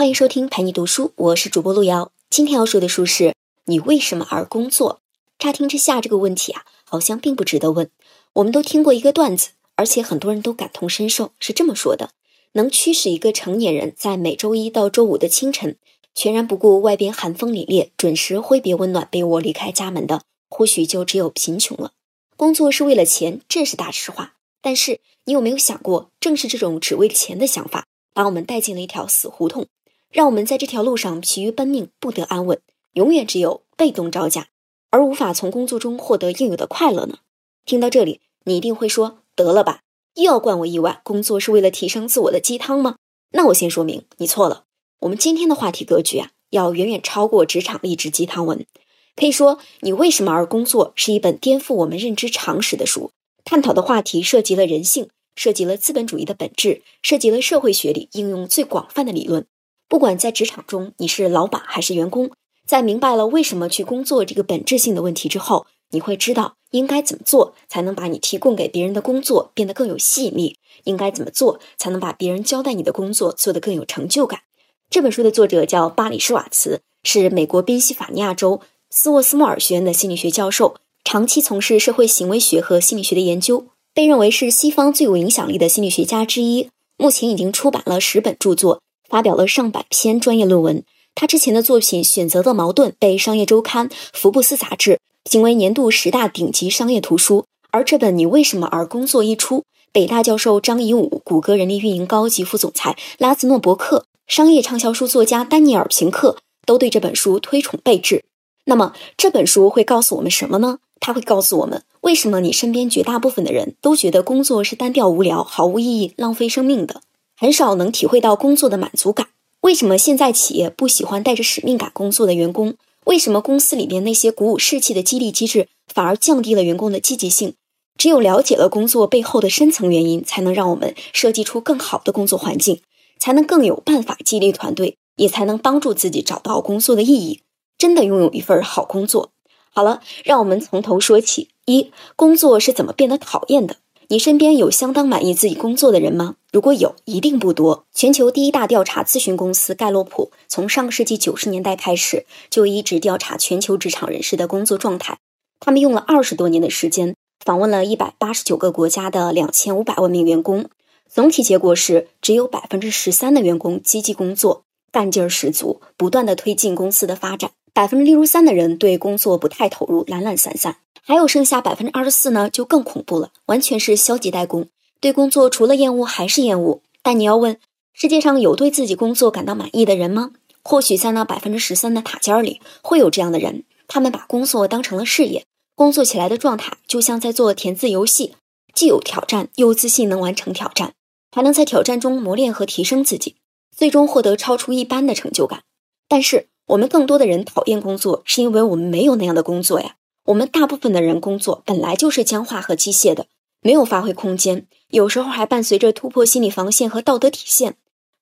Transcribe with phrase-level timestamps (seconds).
[0.00, 2.10] 欢迎收听陪你读书，我是主播路遥。
[2.30, 3.34] 今天要说的书是
[3.66, 5.02] 你为什么而工作？
[5.38, 7.90] 乍听之下，这个问题啊，好像并不值得问。
[8.32, 12.12] 我们都听过一个段子，而且很多人都感同身受，是这么说的：
[12.52, 15.76] 能驱使一个成年人在每周一到周五的清晨，
[16.14, 21.92] 全然不顾外边寒风凛冽，准时挥别温暖被窝离开家门的，或许就只有贫穷了。
[22.38, 24.36] 工作是为了钱，这是大实话。
[24.62, 29.66] 但是你有没有想过，正是这种只为钱的想法，把我们带进了一条死胡同？
[30.10, 32.60] 让我们在这条路上疲于奔命，不得安稳，
[32.94, 34.48] 永远只有被动招架，
[34.90, 37.18] 而无法从工作中获得应有的快乐呢？
[37.64, 39.82] 听到这里，你一定会说：“得了吧，
[40.14, 42.96] 又要灌我一碗工作是为了提升自我的鸡汤吗？”
[43.32, 44.64] 那我先说明，你错了。
[45.02, 48.66] 我们今天的话题格局啊，要远远超过职场励志鸡汤文。
[49.14, 53.12] 可以说，你为什么而工作是一本颠覆我们认知常识的书，
[53.44, 59.46] 探讨的话题涉及了人性，涉及了资本主义的本质，涉及了社会学里应用最广泛的理论。
[59.90, 62.30] 不管在职场中你是老板还是员工，
[62.64, 74.42] 在明白了为什么去工作这个本质性的问题之后，你会知道应该怎么做才能把你提供给别人的工作变得更有吸引力，应该怎么做才能把别人交代你的工作做得更有成就感。
[74.88, 86.70] 这本书的作者叫巴里施瓦茨，是美国宾夕法尼亚州斯沃斯莫尔学院的心理学教授，长期从事社会行为学和心理学的研究，被认为是西方最有影响力的心理学家之一。
[86.96, 88.80] 目前已经出版了十本著作。
[89.10, 90.82] 发表了上百篇专业论文。
[91.14, 97.44] 他之前的作品《选择的矛盾》被《商业周刊》、福布斯杂志评为年度十大顶级商业图书。
[97.72, 108.24] 而这本《你为什么而工作》一出，北大教授张颐武、谷歌人力运营高级副总裁拉兹诺伯克、商业畅销书作家丹尼尔平克都对这本书推崇备至。
[108.64, 110.78] 那么这本书会告诉我们什么呢？
[111.00, 117.00] 他会告诉我们，为什么你身边绝大部分的人都觉得工作是单调无聊、毫无意义、浪费生命的。
[117.40, 119.28] 很少能体会到工作的满足感。
[119.62, 122.74] 为什么现在企业不喜欢带着使命感工作的员工？
[123.06, 127.54] 为什么公司里面那些鼓舞士气的激励机制反而降低了员工的积极性？
[127.96, 132.82] 只有了解了工作背后的深层原因，才能让我们设计出更好的工作环境，
[133.18, 137.40] 才能更有办法激励团队，也才能帮助自己找到工作的意义，
[137.78, 139.30] 真的拥有一份好工作。
[139.70, 141.48] 好了，让我们从头说起。
[141.64, 143.76] 一、工作是怎么变得讨厌的？
[144.12, 146.34] 你身边有相当满意自己工作的人吗？
[146.50, 147.86] 如果有，一定不多。
[147.94, 155.18] 全球第一大调查咨询公司盖洛普，从上个世纪九十年代开始，就一直调查全球职场人士的工作状态。
[155.60, 157.14] 他们用了二十多年的时间，
[157.44, 160.68] 访问了一百八十九个国家的两千五百万名员工。
[161.08, 167.52] 总体结果是，只有百分之十三的员工积极工作，干劲儿十足，不断的推进公司的发展。
[167.72, 170.76] 百分之六十三的人对工作不太投入，懒懒散散。
[171.02, 174.68] 还有剩下百分之二十四呢，就更恐怖了，完全是消极怠工，
[175.00, 176.82] 对工作除了厌恶还是厌恶。
[177.02, 177.58] 但你要问，
[177.92, 180.32] 世界上有对自己工作感到满意的人吗？
[180.62, 185.44] 或许在那百分之十三的塔尖里，会有这样的人，他们把工作当成了事业，
[185.74, 188.34] 工作起来的状态就像在做填字游戏，
[188.74, 190.92] 既有挑战，又自信能完成挑战，
[191.32, 193.36] 还能在挑战中磨练和提升自己，
[193.74, 195.62] 最终获得超出一般的成就感。
[196.06, 199.96] 但是我们更多的人讨厌工作，是因为我们没有那样的工作呀。
[200.26, 203.26] 我们大部分的人工作本来就是僵化和机械的，
[203.60, 207.74] 没有发挥空间，有时候还伴随着突破心理防线和道德底线。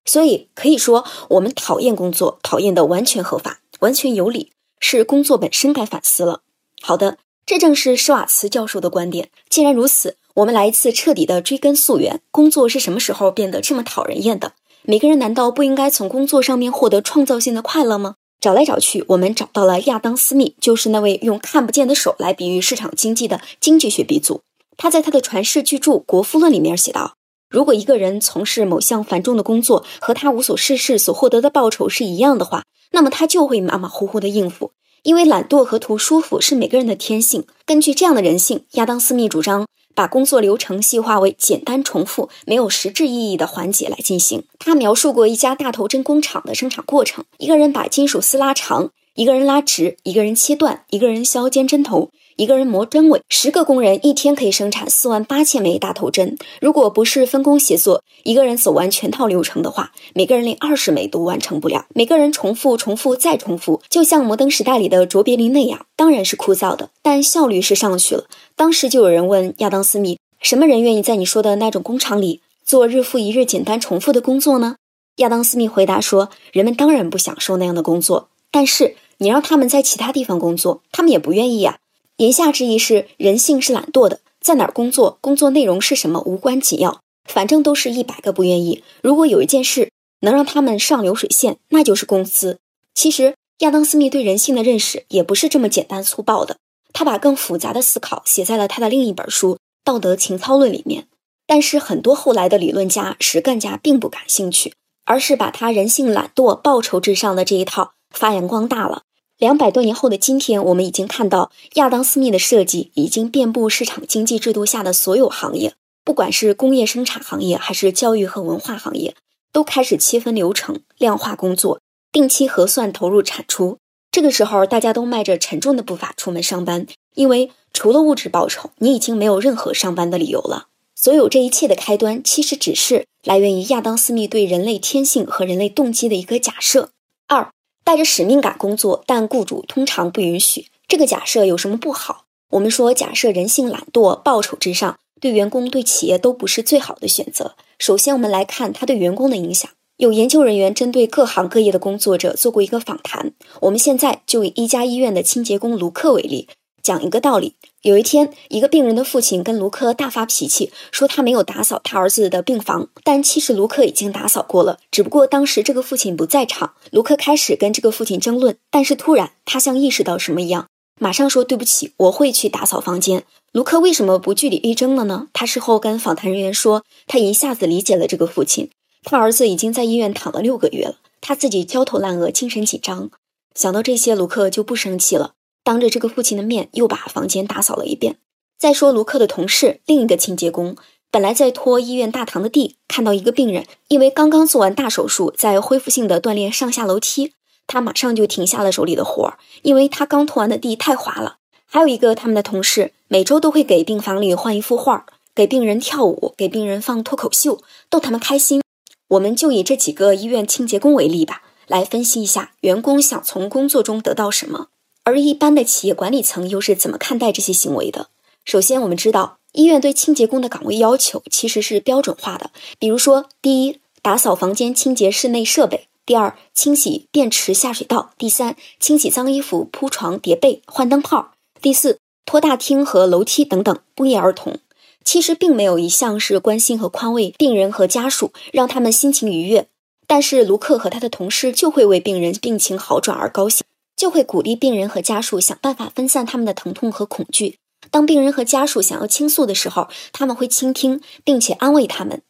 [0.07, 6.41] 所以可以说，我们讨厌工作，讨厌的完全合法，完全有理，是工作本身该反思了。
[6.81, 9.29] 好的，这正是施瓦茨教授的观点。
[9.51, 14.55] 既然如此，我们来一次彻底的追根溯源：工作是什么时候变得这么讨人厌的？
[14.85, 18.15] 每个人难道不应该从工作上面获得创造性的快乐吗？
[18.41, 24.43] 找来找去，我们找到了亚当·斯密，就是那位用看不见的手来比喻市场经济的经济学鼻祖。
[24.77, 27.15] 他在他的传世巨著《国富论》里面写道
[27.51, 32.63] ：“如果一个人从事某项繁重的工作，和他无所事事所获得的报酬是一样的话，
[32.93, 34.71] 那么他就会马马虎虎的应付，
[35.03, 37.45] 因为懒惰和图舒服是每个人的天性。
[37.67, 39.67] 根据这样的人性，亚当·斯密主张。”
[39.99, 44.45] 把工作流程细化为简单、重复、没有实质意义的环节来进行。
[44.61, 52.13] 他描述过一家大头针工厂的生产过程：一个人把金属丝拉长，一个人拉直，一个人切断，一个人削尖针头。
[52.39, 56.39] 一个人磨针尾，十个工人一天可以生产四万八千枚大头针。
[56.61, 61.87] 如果不是分工协作，一个人走完全套流程的话，每个人连二十枚都完成不了。
[61.97, 68.27] 每个人重复、重复再重复，就像摩登时代里的卓别林那样，当然是枯燥的，但效率是上去了。
[68.55, 74.77] 当时就有人问亚当斯密：“什么人愿意在你说的那种工厂里做日复一日简单重复的工作呢？”
[75.19, 81.79] 亚当斯密回答说：“人们当然不享受那样的工作，但是你让他们在其他地方工作，他们也不愿意呀。”
[82.19, 88.83] 言下之意是，人性是懒惰的，在哪儿工作，工作内容是什么无关紧要，反正都是一百个不愿意。
[89.01, 89.93] 如果有一件事
[90.23, 92.59] 能让他们上流水线，那就是工资。
[92.93, 96.57] 其实，亚当·斯密对人性的认识也不是这么简单粗暴的，
[96.93, 99.55] 他把更复杂的思考写在了他的另一本书
[99.85, 101.07] 《道德情操论》里面。
[101.47, 104.75] 但是，很多后来的理论家、实干家并不感兴趣，
[105.05, 109.03] 而是把他人性懒惰、报酬至上的这一套发扬光大了。
[109.39, 115.75] 两百多年后的今天，我们已经看到亚当·斯密的设计已经遍布市场经济制度下的所有行业，
[116.05, 119.15] 不管是工业生产行业还是教育和文化行业，
[119.53, 121.81] 都开始切分流程、量化工作、
[122.11, 123.79] 定期核算投入产出。
[124.11, 130.67] 这个时候，大家都迈着沉重的步伐出门上班，因为除了物质报酬，你已经没有任何上班的理由了。
[130.97, 136.91] 所有这一切的开端，其实只是来源于亚当·斯密对人类天性和人类动机的一个假设。
[137.29, 137.53] 二。
[137.89, 140.67] 带着使命感工作，但雇主通常不允许。
[140.87, 142.27] 这个假设有什么不好？
[142.51, 147.57] 我们说，假设人性懒惰、报酬至上，对员工、对企业都不是最好的选择。
[147.79, 149.71] 首先，我们来看它对员工的影响。
[149.97, 153.33] 有研究人员针对各行各业的工作者做过一个访谈。
[153.63, 156.47] 我们现在就以一家医院的清洁工卢克为例。
[156.83, 157.55] 讲一个道理。
[157.83, 162.89] 有一天，一个病人的父亲跟卢克大发脾气，说他没有打扫他儿子的病房。
[163.05, 166.75] 但其实卢克已经打扫过了，只不过当时这个父亲不在场。
[166.91, 170.67] 卢克开始跟这个父亲争论，但是突然他像意识到什么一样，
[170.99, 173.23] 马上说：“对不起，我会去打扫房间。”
[173.53, 175.29] 卢克为什么不据理力争了呢？
[175.33, 178.71] 他事后跟访谈人员说，他一下子理解了这个父亲。
[179.05, 183.09] 他儿子已经在医院躺了六个月了，他自己焦头烂额，精神紧张。
[183.55, 185.35] 想到这些，卢克就不生气了。
[185.63, 188.17] 当着这个父亲的面，又把房间打扫了一遍。
[188.59, 190.77] 再说卢克的同事，另一个清洁工，
[191.11, 197.33] 本来在拖医院大堂的地，看到一个病人因为刚刚做完大手术，在恢复性的锻炼上下楼梯，
[197.67, 201.37] 他马上就停下了手里的活儿，因为他刚拖完的地太滑了。
[201.67, 207.61] 还有一个他们的同事，每周都会给病房里换一幅画，给病人跳舞，给病人放脱口秀，
[207.91, 208.63] 逗他们开心。
[209.09, 214.69] 我们就以这几个医院清洁工为例吧，来分析一下员工想从工作中得到什么。
[215.09, 218.09] 而一般的企业管理层又是怎么看待这些行为的？
[218.45, 231.31] 首先，我们知道医院对清洁工的岗位要求其实是标准化的，比如说，第一，打扫房间、清洁室内设备；第二，清洗便池下水道；第三，清洗脏衣服、铺床叠被、换灯泡；
[231.63, 234.59] 第四，拖大厅和楼梯等等，不一而同。
[235.07, 239.69] 其实并没有一项是关心和宽慰病人和家属，让他们心情愉悦。
[240.07, 243.65] 但是卢克和他的同事就会为病人病情好转而高兴。
[243.99, 247.59] 就会鼓励病人和家属想办法分散他们的疼痛和恐惧。
[247.91, 252.23] 当病人和家属想要倾诉的时候，他们会倾听并且安慰他们。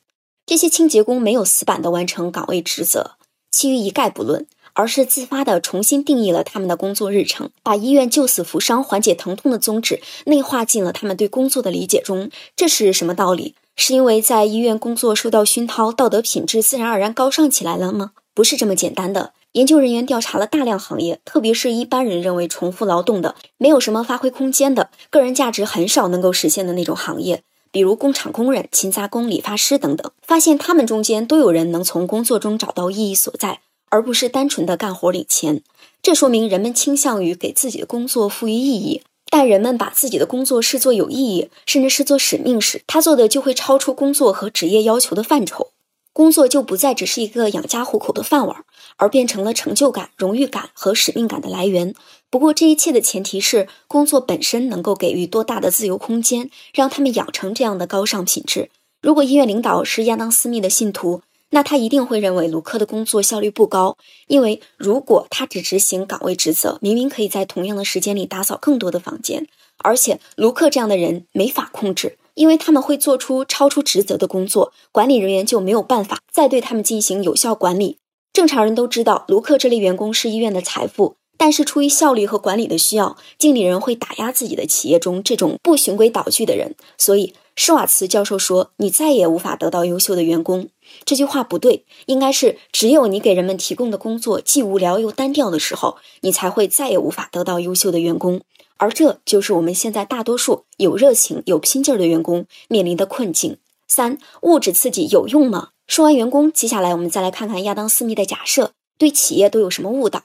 [0.47, 3.13] 这些清洁工没有死板的完成岗位职责，
[3.51, 12.31] 其余一概不论，而是自发的重新定义了他们的工作日程，把医院救死扶伤、缓解疼痛的宗旨内化进了他们对工作的理解中。
[12.57, 13.55] 这是什么道理？
[13.77, 18.13] 是因为在医院工作受到熏陶，道德品质自然而然高尚起来了吗？
[18.35, 19.33] 不是这么简单的。
[19.59, 33.59] 研究人员调查了大量行业，特别是一般人认为重复劳动的、没有什么发挥空间的、个人价值很少能够实现的那种行业，比如工厂工人、勤杂工、理发师等等，发现他们中间都有人能从工作中找到意义所在，
[33.89, 35.61] 而不是单纯的干活领钱。
[36.01, 39.03] 这说明人们倾向于给自己的工作赋予意义。
[39.29, 45.69] 但人们把自己的工作视作有意义，甚至视作使命时，他做的就会超出工作和职业要求的范畴。
[46.15, 48.65] 工作就不再只是一个养家糊口的饭碗，
[48.99, 51.95] 而变成了成就感、荣誉感和使命感的来源。
[52.31, 58.69] 不过，这一切的前提是工作本身能够给予多大的自由空间，让他们养成这样的高尚品质。
[59.01, 69.47] 如果医院领导是亚当·斯密的信徒，那他一定会认为卢克的工作效率不高，因为如果他只执行岗位职责，明明可以在同样的时间里打扫更多的房间，
[69.79, 72.19] 而且卢克这样的人没法控制。
[72.35, 77.99] 因为他们会做出超出职责的工作，管理人员就没有办法再对他们进行有效管理。
[78.39, 86.77] 正常人都知道，卢克这类员工是医院的财富，但是出于效率和管理的需要，经理人会打压自己的企业中这种不循规蹈矩的人。
[86.97, 90.69] 所以，施瓦茨教授说：“你再也无法得到优秀的员工。”
[91.05, 98.41] 这句话不对，应该是只有你给人们提供的工作既无聊又单调的时候，你才会再也无法得到优秀的员工。
[98.77, 103.59] 而这就是我们现在大多数有热情、有拼劲儿的员工面临的困境。
[103.89, 105.71] 三、物质刺激有用吗？
[105.89, 110.25] 说完员工，接下来我们再来看看亚当·斯密的假设对企业都有什么误导。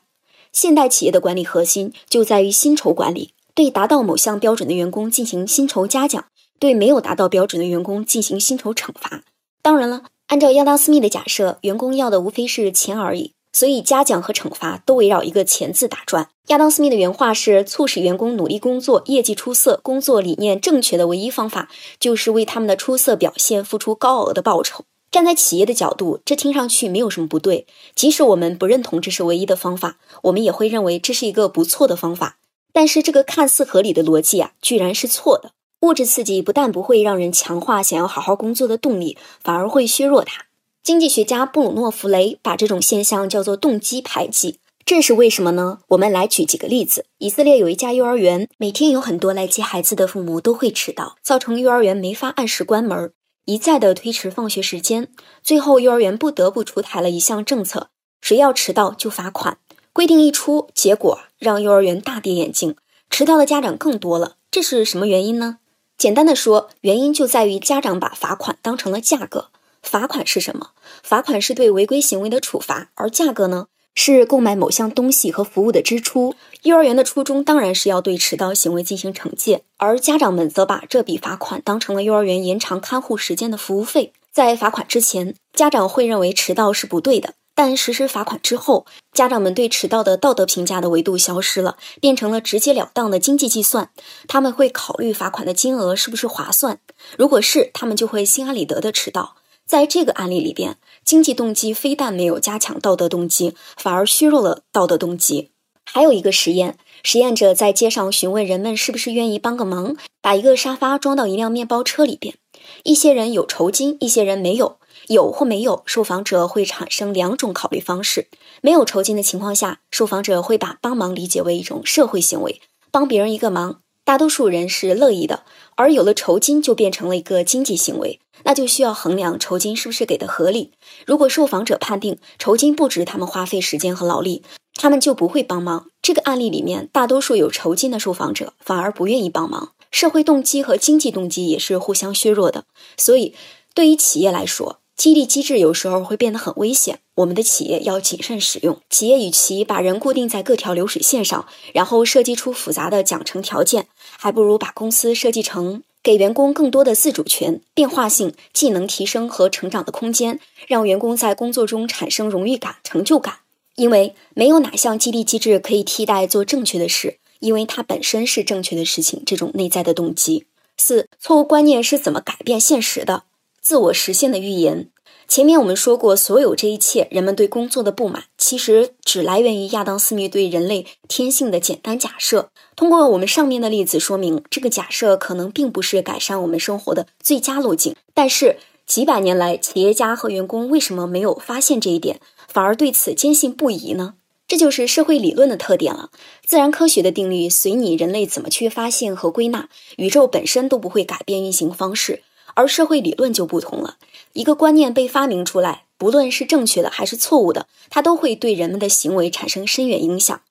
[0.52, 6.26] 现代企业的管理核心就在于薪酬管理，对达到某项标准的员工进行薪酬嘉奖，
[6.60, 9.24] 对没有达到标准的员工进行薪酬惩罚。
[9.62, 13.32] 当然了，按照亚当·斯密的假设，员工要的无非是钱而已。
[13.54, 16.30] 所以，嘉奖和惩罚都围绕一个“钱”字打转。
[16.48, 27.68] 亚当·斯密的原话是：“促使员工努力工作、业绩出色、工作理念正确的唯一方法，就是为他们的出色表现付出高额的报酬。”站在企业的角度，这听上去没有什么不对。
[27.94, 32.40] 即使我们不认同这是唯一的方法，我们也会认为这是一个不错的方法。
[32.72, 35.52] 但是这个看似合理的逻辑啊，居然是错的。
[35.82, 40.46] 物质刺激不但不会让人强化想要好好工作的动力，反而会削弱它。
[40.82, 44.58] 经济学家布鲁诺·弗雷把这种现象叫做动机排挤。
[44.84, 45.78] 这是为什么呢？
[45.90, 47.06] 我们来举几个例子。
[47.20, 53.14] 以色列有一家幼儿园，每天有很多来接孩子的父母都会迟到，造成幼儿园没法按时关门。
[53.46, 55.10] 一再的推迟放学时间，
[55.44, 57.90] 最后幼儿园不得不出台了一项政策：
[58.22, 59.58] 谁要迟到就罚款。
[59.92, 62.78] 规定一出，结果让幼儿园大跌眼镜，
[63.10, 64.38] 迟到的家长更多了。
[64.50, 65.60] 这是什么原因呢？
[65.98, 69.50] 简单的说，原因就在于家长把罚款当成了价格。
[69.82, 70.70] 罚款是什么？
[71.04, 76.36] 罚款是对违规行为的处罚，而价格呢，是购买某项东西和服务的支出。
[76.64, 84.14] 幼儿园的初衷当然是要对迟到行为进行惩戒，而家长们则把这笔罚款当成了幼儿园延长看护时间的服务费。
[84.32, 93.92] 在罚款之前，家长会认为迟到是不对的，但实施罚款之后，家长们对迟到的道德评价的维度消失了，变成了直截了当的经济计算。
[94.28, 96.80] 他们会考虑罚款的金额是不是划算，
[97.18, 99.36] 如果是，他们就会心安理得的迟到。
[99.66, 100.78] 在这个案例里边，
[101.14, 105.52] 经济动机非但没有加强道德动机，反而削弱了道德动机。
[105.86, 112.34] 还有一个实验，实验者在街上询问人们是不是愿意帮个忙，把一个沙发装到一辆面包车里边。
[112.82, 114.78] 一些人有酬金，一些人没有。
[115.08, 118.28] 有或没有，受访者会产生两种考虑方式。
[118.64, 125.44] 没有酬金的情况下，受访者会把帮忙理解为一种社会行为，帮别人一个忙，大多数人是乐意的。
[125.76, 130.72] 而有了酬金，就变成了一个经济行为，那就需要衡量酬金是不是给的合理。
[131.06, 134.44] 如果受访者判定酬金不值他们花费时间和劳力，
[134.76, 135.88] 他们就不会帮忙。
[136.02, 139.72] 这个案例里面，大多数有酬金的受访者反而不愿意帮忙。
[139.90, 142.66] 社会动机和经济动机也是互相削弱的。
[142.98, 143.34] 所以，
[143.74, 147.00] 对于企业来说，激励机制有时候会变得很危险。
[147.16, 148.80] 我们的企业要谨慎使用。
[148.90, 163.40] 企业与其把人固定在各条流水线上，然后设计出复杂的奖惩条件，还不如把公司设计成给员工更多的自主权、变化性、技能提升和成长的空间，让员工在工作中产生荣誉感、成就感。
[163.76, 169.24] 因为没有哪项激励机制可以替代做正确的事，因为它本身是正确的事情。
[169.26, 170.46] 这种内在的动机。
[170.78, 173.24] 四、错误观念是怎么改变现实的？
[173.64, 174.90] 自我实现的预言。
[175.26, 182.50] 前面我们说过，所有这一切，人们对工作的不满，其实只来源于亚当·斯密对人类天性的简单假设。
[182.76, 187.96] 通过我们上面的例子说明，这个假设可能并不是改善我们生活的最佳路径。
[188.14, 192.20] 但是几百年来，企业家和员工为什么没有发现这一点？
[192.50, 194.16] 反而对此坚信不疑呢？
[194.46, 196.10] 这就是社会理论的特点了。
[196.46, 202.22] 自然科学的定律，随你人类怎么去发现和归纳，宇宙本身都不会改变运行方式。
[202.56, 203.98] 而社会理论就不同了。
[204.34, 210.42] 一个观念被发明出来，不论是正确的还是错误的，它都会对人们的行为产生深远影响。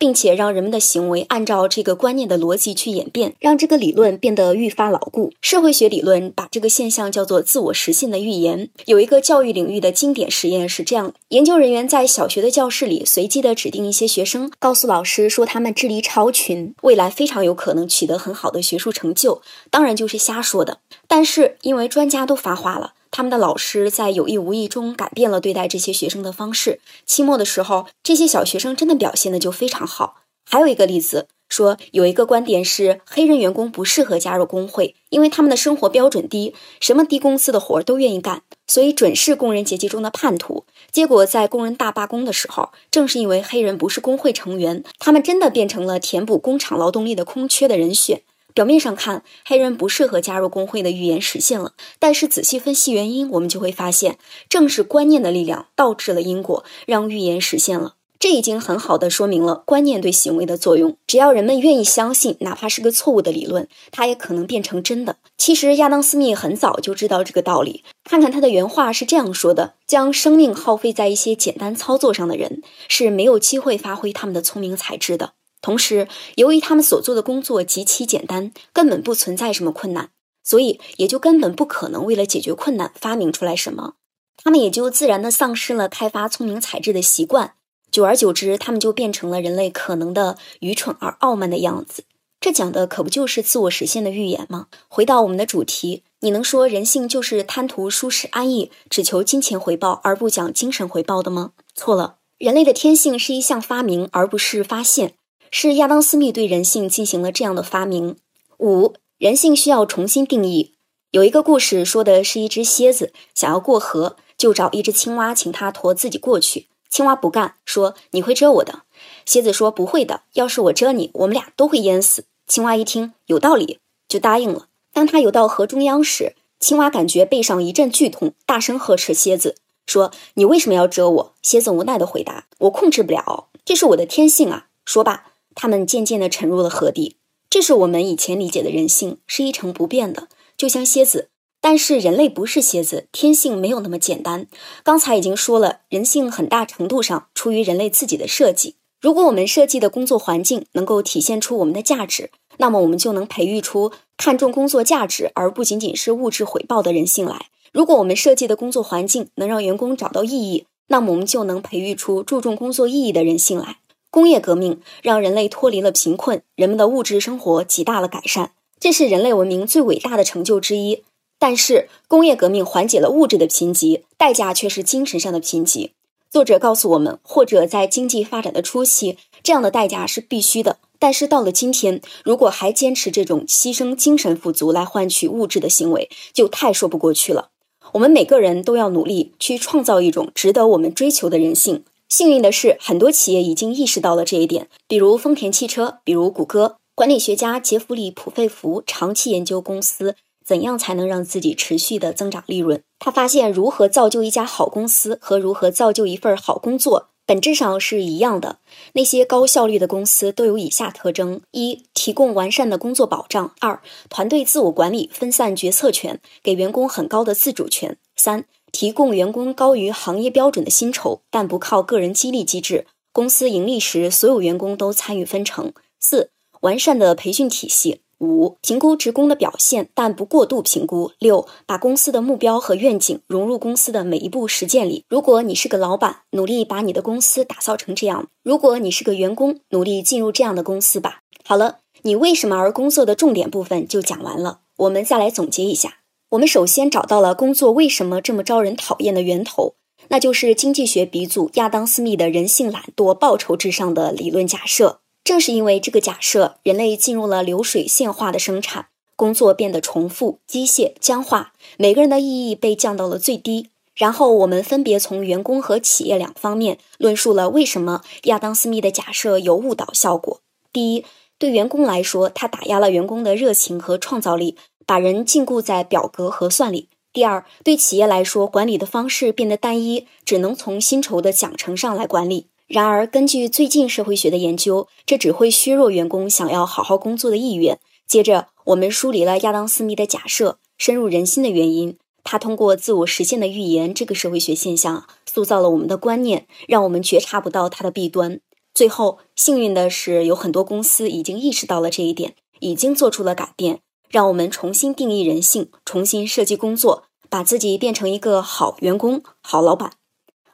[0.00, 5.30] 并且让人们的行为按照这个观念的逻辑去演变，让这个理论变得愈发牢固。
[5.42, 8.70] 社会学理论把这个现象叫做自我实现的预言。
[8.86, 19.42] 有一个教育领域的经典实验是这样：研究人员在小学的教室里随机的指定一些学生，告诉老师说他们智力超群，未来非常有可能取得很好的学术成就。
[19.70, 20.78] 当然就是瞎说的。
[21.06, 22.94] 但是因为专家都发话了。
[23.10, 26.80] 他们的老师在有意无意中改变了对待这些学生的方式。
[27.04, 30.22] 期末的时候，这些小学生真的表现的就非常好。
[30.48, 40.64] 还有一个例子说，有一个观点是黑人员工不适合加入工会，因为他们的生活标准低，什么低工资的活都愿意干，所以准是工人阶级中的叛徒。
[40.90, 48.22] 结果在工人大罢工的时候，正是因为黑人不是工会成员，他们真的变成了填补工厂劳动力的空缺的人选。
[48.54, 57.94] 表面上看，黑人不适合加入工会的预言实现了，但是仔细分析原因，我们就会发现，正是观念的力量导致了因果，让预言实现了。
[58.18, 60.94] 这已经很好的说明了观念对行为的作用。
[61.06, 65.16] 只要人们愿意相信，哪怕是个错误的理论，它也可能变成真的。
[65.38, 67.82] 其实亚当·斯密很早就知道这个道理。
[68.04, 80.10] 看看他的原话是这样说的：“将生命耗费在一些简单操作上的人，是没有机会发挥他们的聪明才智的。”同时，由于他们所做的工作极其简单，根本不存在什么困难，
[80.42, 83.94] 所以也就根本不可能为了解决困难发明出来什么。
[84.42, 87.54] 他们也就自然的丧失了开发聪明才智的习惯。
[87.90, 92.04] 久而久之，他们就变成了人类可能的愚蠢而傲慢的样子。
[92.40, 94.68] 这讲的可不就是自我实现的预言吗？
[94.88, 101.50] 回到我们的主题，你能说人性就是贪图舒适安逸，只求金钱回报而不讲精神回报的吗？
[101.74, 105.12] 错了，人类的天性是一项发明，而不是发现。
[105.50, 108.16] 是亚当·斯密对人性进行了这样的发明。
[108.58, 110.74] 五，人性需要重新定义。
[111.10, 116.68] 有一个故事说的是一只蝎子想要过河，就找一只青蛙，请它驮自己过去。
[116.88, 118.82] 青蛙不干，说你会蛰我的。
[119.26, 122.24] 蝎子说不会的，要是我蛰你，我们俩都会淹死。
[122.46, 123.78] 青蛙一听有道理，
[124.08, 124.66] 就答应了。
[124.92, 137.16] 当他游到河中央时，青蛙感觉背上一阵剧痛，大声呵斥蝎子说：“你为什么要蛰我？”蝎子无奈地回答：“我控制不了，这是我的天性啊。”说罢，他们渐渐地沉入了河底。
[137.48, 140.28] 这是我们以前理解的人性，是一成不变的。
[140.56, 141.30] 就像蝎子，
[141.60, 144.46] 但是人类不是蝎子，天性没有那么简单。
[144.84, 148.76] 刚才已经说了，人性很大程度上出于人类自己的设计。
[149.00, 157.46] 如果我们设计的工作环境能够体现出我们的价值，那么我们就能培育出看重工作价值而不仅仅是物质回报的人性来。
[157.72, 163.78] 如果我们设计的工作环境能让员工找到意义，那么我们就能培育出注重工作意义的人性来。
[164.10, 168.52] 工业革命让人类脱离了贫困，人们的物质生活极大了改善。
[168.80, 171.04] 这是人类文明最伟大的成就之一，
[171.38, 175.90] 但是工业革命缓解了物质的贫瘠，代价却是精神上的贫瘠。
[176.28, 180.78] 作者告诉我们，或者在经济发展的初期，这样的代价是必须的。
[180.98, 187.50] 但是到了今天，如果还坚持这种牺牲精神富足来换取物质的行为，就太说不过去了。
[187.92, 191.84] 我们每个人都要努力去创造一种值得我们追求的人性。
[192.10, 196.76] 幸运的是，很多企业已经意识到了这一点，比如丰田汽车，比如谷歌。
[196.96, 202.82] 管理学家杰弗里·普费弗长期研究公司怎样才能让自己持续的增长利润。
[202.98, 208.58] 他发现，如何造就一家好公司和如何造就一份好工作本质上是一样的。
[208.94, 222.86] 那些高效率的公司都有以下特征：一、提供完善的工作保障；二、团队自我管理，分散决策权，给员工很高的自主权；三、提供员工高于行业标准的薪酬，但不靠个人激励机制。
[223.12, 225.72] 公司盈利时，所有员工都参与分成。
[225.98, 226.30] 四。
[226.60, 228.02] 完善的培训体系。
[228.18, 231.12] 五、评估职工的表现，但不过度评估。
[231.18, 235.06] 六、把公司的目标和愿景融入公司的每一步实践里。
[235.08, 241.22] 如果你是个老板，努力把你的公司打造成这样；如果你是个员工，努力进入这样的公司吧。
[241.46, 244.60] 好了，你为什么而工作的重点部分就讲完了。
[244.76, 245.99] 我们再来总结一下：
[246.30, 249.74] 我们首先找到了工作为什么这么招人讨厌的源头，
[250.08, 255.00] 那就是经济学鼻祖亚当·斯密的人性懒惰、报酬至上的理论假设。
[255.24, 263.70] 正是因为这个假设，人类进入了流水线化的生产，工作变得重复、机械、僵化，每个人的意义被降到了最低。
[263.96, 270.40] 然后我们分别从员工和企业两方面论述了为什么亚当·斯密的假设有误导效果。
[270.72, 271.04] 第一，
[271.38, 274.56] 对员工来说，他打压了员工的热情和创造力，
[274.90, 282.48] 把人禁锢在表格核算里；第二，对企业来说，管理的方式变得单一，只能从薪酬的奖惩上来管理。
[282.66, 287.78] 然而，根据最近社会学的研究，这只会削弱员工想要好好工作的意愿。
[288.08, 291.96] 接着，我们梳理了亚当·斯密的假设，深入人心的原因。
[292.24, 298.40] 他通过自我实现的预言这个社会学现象，塑造了我们的观念，让我们觉察不到它的弊端。
[298.74, 309.92] 最后，幸运的是，有很多公司已经意识到了这一点，已经做出了改变，让我们重新定义人性，重新设计工作，把自己变成一个好员工、好老板。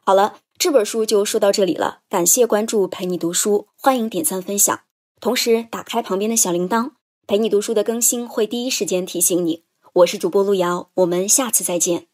[0.04, 0.36] 好了。
[0.58, 4.80] 这本书就说到这里了，感谢关注陪你读书，欢迎点赞分享，
[5.20, 6.92] 同时打开旁边的小铃铛，
[7.26, 9.64] 陪你读书的更新会第一时间提醒你。
[9.92, 12.06] 我是主播路遥，我们下次再见。